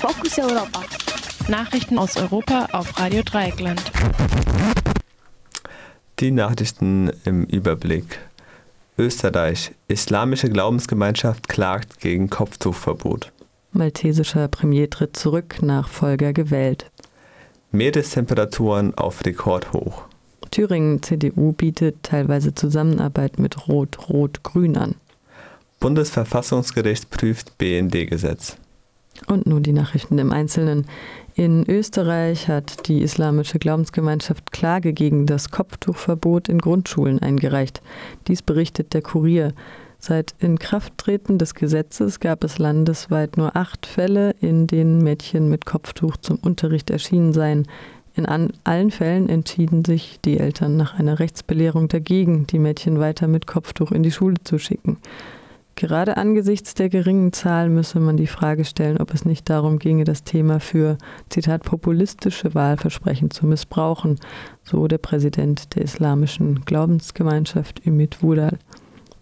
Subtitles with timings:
[0.00, 0.84] Fokus Europa.
[1.48, 3.82] Nachrichten aus Europa auf Radio Dreieckland.
[6.20, 8.20] Die Nachrichten im Überblick.
[8.96, 9.72] Österreich.
[9.88, 13.32] Islamische Glaubensgemeinschaft klagt gegen Kopftuchverbot.
[13.72, 16.88] Maltesischer Premier tritt zurück, Nachfolger gewählt.
[17.72, 20.04] Meerestemperaturen auf Rekordhoch.
[20.52, 24.94] Thüringen CDU bietet teilweise Zusammenarbeit mit Rot-Rot-Grün an.
[25.80, 28.58] Bundesverfassungsgericht prüft BND-Gesetz.
[29.26, 30.86] Und nun die Nachrichten im Einzelnen.
[31.34, 37.82] In Österreich hat die islamische Glaubensgemeinschaft Klage gegen das Kopftuchverbot in Grundschulen eingereicht.
[38.26, 39.52] Dies berichtet der Kurier.
[40.00, 46.16] Seit Inkrafttreten des Gesetzes gab es landesweit nur acht Fälle, in denen Mädchen mit Kopftuch
[46.16, 47.66] zum Unterricht erschienen seien.
[48.14, 53.46] In allen Fällen entschieden sich die Eltern nach einer Rechtsbelehrung dagegen, die Mädchen weiter mit
[53.46, 54.98] Kopftuch in die Schule zu schicken.
[55.78, 60.02] Gerade angesichts der geringen Zahl müsse man die Frage stellen, ob es nicht darum ginge,
[60.02, 64.18] das Thema für, Zitat, populistische Wahlversprechen zu missbrauchen,
[64.64, 68.58] so der Präsident der islamischen Glaubensgemeinschaft Ümit Wudal.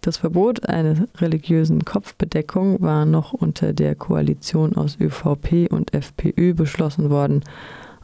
[0.00, 7.10] Das Verbot einer religiösen Kopfbedeckung war noch unter der Koalition aus ÖVP und FPÖ beschlossen
[7.10, 7.44] worden.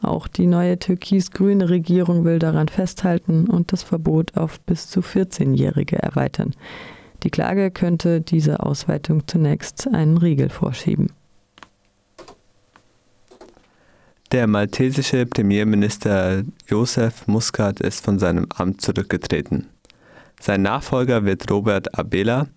[0.03, 5.97] Auch die neue türkis-grüne Regierung will daran festhalten und das Verbot auf bis zu 14-Jährige
[5.97, 6.53] erweitern.
[7.23, 11.11] Die Klage könnte dieser Ausweitung zunächst einen Riegel vorschieben.
[14.33, 19.67] Der maltesische Premierminister Josef Muscat ist von seinem Amt zurückgetreten.
[20.41, 22.47] Sein Nachfolger wird Robert Abela.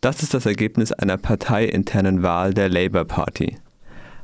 [0.00, 3.58] Das ist das Ergebnis einer parteiinternen Wahl der Labour Party.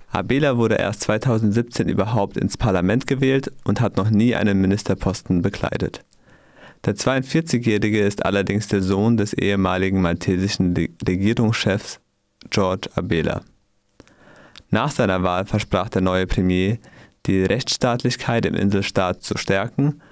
[0.08, 6.04] Abela wurde erst 2017 überhaupt ins Parlament gewählt und hat noch nie einen Ministerposten bekleidet.
[6.84, 11.98] Der 42-Jährige ist allerdings der Sohn des ehemaligen maltesischen Regierungschefs
[12.50, 13.40] George Abela.
[14.70, 16.78] Nach seiner Wahl versprach der neue Premier,
[17.24, 20.02] die Rechtsstaatlichkeit im Inselstaat zu stärken.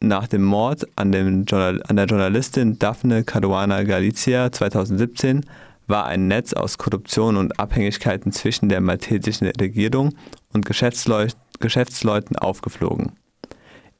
[0.00, 5.44] Nach dem Mord an, dem an der Journalistin Daphne Caruana Galizia 2017
[5.86, 10.14] war ein Netz aus Korruption und Abhängigkeiten zwischen der maltesischen Regierung
[10.54, 13.12] und Geschäftsleuten aufgeflogen.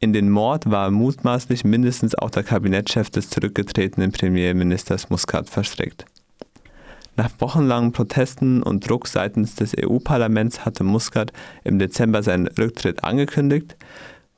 [0.03, 6.07] In den Mord war mutmaßlich mindestens auch der Kabinettschef des zurückgetretenen Premierministers Muscat verstrickt.
[7.17, 11.33] Nach wochenlangen Protesten und Druck seitens des EU-Parlaments hatte Muscat
[11.63, 13.77] im Dezember seinen Rücktritt angekündigt.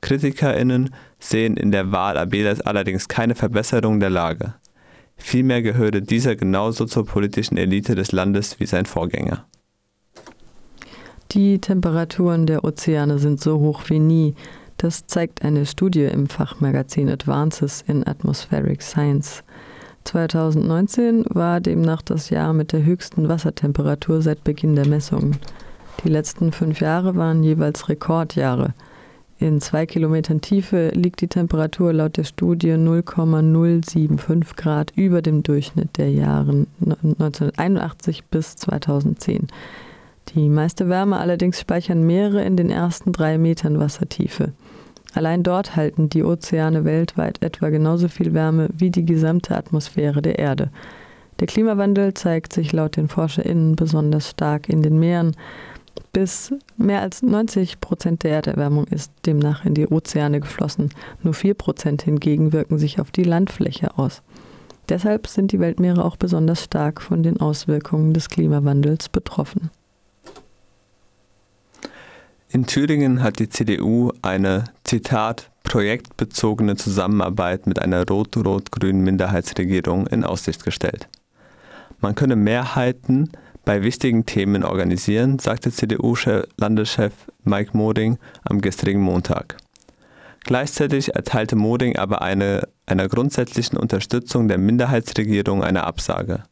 [0.01, 4.53] KritikerInnen sehen in der Wahl Abelas allerdings keine Verbesserung der Lage.
[5.17, 9.47] Vielmehr gehörte dieser genauso zur politischen Elite des Landes wie sein Vorgänger.
[11.31, 14.35] Die Temperaturen der Ozeane sind so hoch wie nie.
[14.85, 19.43] Das zeigt eine Studie im Fachmagazin Advances in Atmospheric Science.
[20.03, 25.37] 2019 war demnach das Jahr mit der höchsten Wassertemperatur seit Beginn der Messungen.
[26.03, 28.75] Die letzten fünf Jahre waren jeweils Rekordjahre.
[29.39, 35.97] In zwei Kilometern Tiefe liegt die Temperatur laut der Studie 0,075 Grad über dem Durchschnitt
[35.97, 39.47] der Jahre 1981 bis 2010.
[40.35, 44.53] Die meiste Wärme allerdings speichern Meere in den ersten drei Metern Wassertiefe.
[45.15, 50.37] Allein dort halten die Ozeane weltweit etwa genauso viel Wärme wie die gesamte Atmosphäre der
[50.37, 50.69] Erde.
[51.39, 55.35] Der Klimawandel zeigt sich laut den ForscherInnen besonders stark in den Meeren.
[56.11, 60.89] Bis mehr als 90 Prozent der Erderwärmung ist demnach in die Ozeane geflossen.
[61.23, 64.21] Nur 4 Prozent hingegen wirken sich auf die Landfläche aus.
[64.89, 69.71] Deshalb sind die Weltmeere auch besonders stark von den Auswirkungen des Klimawandels betroffen.
[72.55, 80.63] In Thüringen hat die CDU eine, Zitat, projektbezogene Zusammenarbeit mit einer rot-rot-grünen Minderheitsregierung in Aussicht
[80.63, 81.09] gestellt.
[81.99, 83.29] Man könne Mehrheiten
[83.65, 87.11] bei wichtigen Themen organisieren, sagte CDU-Landeschef
[87.43, 89.57] Mike Moding am gestrigen Montag.
[90.45, 96.43] Gleichzeitig erteilte Moding aber eine, einer grundsätzlichen Unterstützung der Minderheitsregierung eine Absage.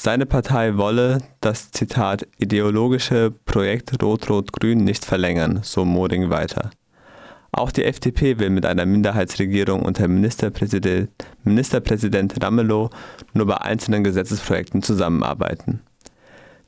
[0.00, 6.70] Seine Partei wolle das Zitat ideologische Projekt Rot-Rot-Grün nicht verlängern, so Moding weiter.
[7.50, 11.10] Auch die FDP will mit einer Minderheitsregierung unter Ministerpräsident,
[11.42, 12.90] Ministerpräsident Ramelow
[13.32, 15.80] nur bei einzelnen Gesetzesprojekten zusammenarbeiten.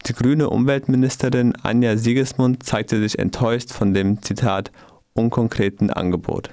[0.06, 4.72] Die grüne Umweltministerin Anja Siegesmund zeigte sich enttäuscht von dem Zitat
[5.12, 6.50] unkonkreten Angebot.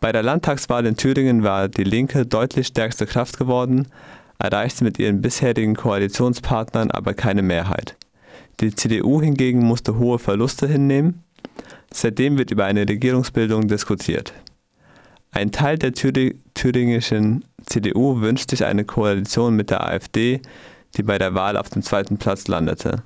[0.00, 3.88] Bei der Landtagswahl in Thüringen war die Linke deutlich stärkste Kraft geworden,
[4.38, 7.96] erreichte mit ihren bisherigen Koalitionspartnern aber keine Mehrheit.
[8.60, 11.22] Die CDU hingegen musste hohe Verluste hinnehmen.
[11.92, 14.32] Seitdem wird über eine Regierungsbildung diskutiert.
[15.30, 20.40] Ein Teil der thüringischen CDU wünscht sich eine Koalition mit der AfD,
[20.96, 23.02] die bei der Wahl auf dem zweiten Platz landete.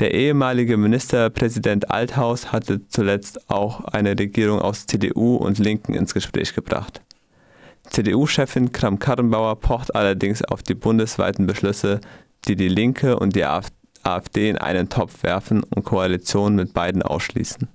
[0.00, 6.52] Der ehemalige Ministerpräsident Althaus hatte zuletzt auch eine Regierung aus CDU und Linken ins Gespräch
[6.52, 7.00] gebracht.
[7.90, 12.00] CDU-Chefin Kram-Karrenbauer pocht allerdings auf die bundesweiten Beschlüsse,
[12.46, 17.68] die die Linke und die AfD in einen Topf werfen und Koalitionen mit beiden ausschließen.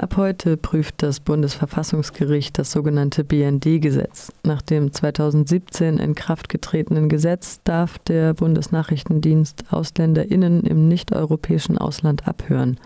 [0.00, 4.32] Ab heute prüft das Bundesverfassungsgericht das sogenannte BND-Gesetz.
[4.44, 12.80] Nach dem 2017 in Kraft getretenen Gesetz darf der Bundesnachrichtendienst Ausländerinnen im nicht-europäischen Ausland abhören.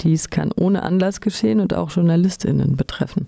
[0.00, 3.26] Dies kann ohne Anlass geschehen und auch Journalistinnen betreffen.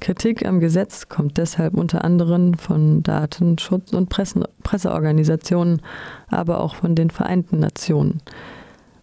[0.00, 5.82] Kritik am Gesetz kommt deshalb unter anderem von Datenschutz- und Pressen Presseorganisationen,
[6.28, 8.20] aber auch von den Vereinten Nationen.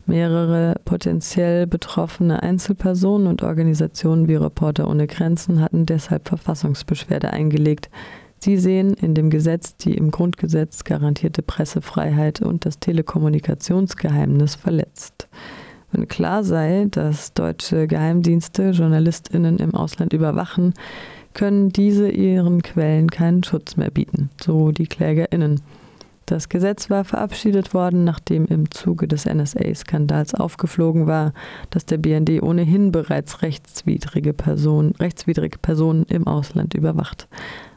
[0.06, 7.90] Mehrere potenziell betroffene Einzelpersonen und Organisationen wie Reporter ohne Grenzen hatten deshalb Verfassungsbeschwerde eingelegt.
[8.40, 15.21] Sie sehen in dem Gesetz die im Grundgesetz garantierte Pressefreiheit und das Telekommunikationsgeheimnis verletzt.
[15.92, 20.74] Wenn klar sei, dass deutsche Geheimdienste Journalistinnen im Ausland überwachen,
[21.34, 25.62] können diese ihren Quellen keinen Schutz mehr bieten, so die Klägerinnen.
[26.26, 31.34] Das Gesetz war verabschiedet worden, nachdem im Zuge des NSA-Skandals aufgeflogen war,
[31.72, 37.28] dass der BND ohnehin bereits rechtswidrige, Person, rechtswidrige Personen im Ausland überwacht.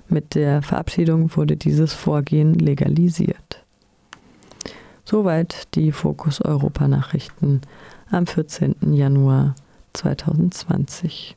[0.08, 3.64] Mit der Verabschiedung wurde dieses Vorgehen legalisiert.
[5.04, 7.60] Soweit die Fokus Europa Nachrichten
[8.16, 8.76] am 14.
[8.94, 9.54] Januar
[9.92, 11.36] 2020.